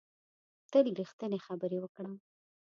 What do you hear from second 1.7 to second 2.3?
وکړه